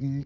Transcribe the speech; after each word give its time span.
in 0.00 0.24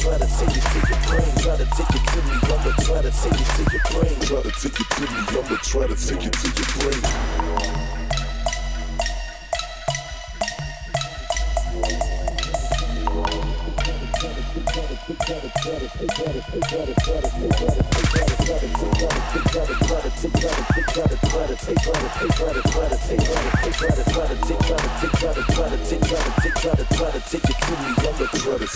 try 0.00 0.18
to 0.18 0.26
take 0.26 0.56
it 0.56 0.62
to 0.62 0.78
your 0.88 1.00
brain. 1.06 1.32
Try 1.42 1.56
to 1.56 1.66
take 1.76 1.94
it 1.96 2.04
to 2.12 2.18
me. 2.22 2.34
I'ma 2.42 2.72
try 2.84 3.02
to 3.02 3.10
take 3.10 3.40
it 3.40 3.48
to 3.56 3.62
your 3.72 3.82
brain. 3.90 4.20
Try 4.20 4.42
to 4.42 4.52
take 4.52 4.80
it 4.80 4.88
to 4.90 5.00
me. 5.02 5.18
I'ma 5.38 5.56
try 5.62 5.86
to 5.86 5.96
take 5.96 6.26
it 6.26 6.32
to 6.32 6.48
your 6.48 6.92
brain. 6.92 8.01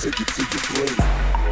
Take 0.07 0.21
it 0.21 0.27
to 0.29 0.43
your 0.43 0.87
brain. 0.87 1.46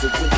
Listen 0.00 0.30
to 0.30 0.37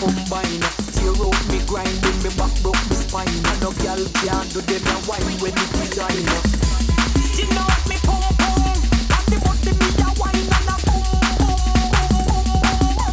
combine. 0.00 0.64
Tear 0.96 1.12
out 1.12 1.36
me 1.52 1.60
grind 1.66 1.92
me 2.24 2.30
back 2.40 2.54
broke 2.62 2.80
me 2.88 2.96
spine. 2.96 3.28
And 3.28 3.60
no 3.60 3.70
girl 3.84 4.00
can 4.24 4.48
do 4.48 4.60
them 4.64 4.80
a 4.88 4.96
wine 5.04 5.36
when 5.44 5.52
it 5.52 5.70
design. 5.76 6.24
You 7.36 7.44
know 7.52 7.68
me 7.84 7.96
the 9.28 9.36
body 9.44 9.72
me 9.76 9.88
a 10.00 10.08
wine 10.16 10.40
and 10.40 10.72
a 10.72 10.76
boom 10.88 11.04
boom 11.36 11.68
boom 12.16 12.48
boom 12.48 13.04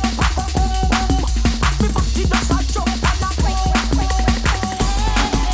a 2.32 2.48
and 3.04 3.20
a. 3.20 3.36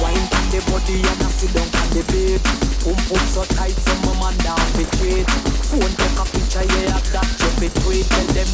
Wine 0.01 0.27
on 0.37 0.45
the 0.53 0.61
body 0.69 1.01
and 1.01 1.21
a 1.21 1.29
on 1.81 1.89
the 1.97 2.03
bed. 2.13 2.41
So 3.31 3.43
tight, 3.45 3.71
so 3.71 3.95
my 4.05 4.13
man 4.19 4.35
down. 4.43 4.59
Phone 5.71 5.93
take 5.95 6.19
a 6.19 6.25
picture, 6.27 6.65
yeah, 6.67 6.99
that 7.15 7.27
you 7.39 7.51
be 7.61 7.67
tweet. 7.79 8.05
Tell 8.11 8.27
them, 8.35 8.49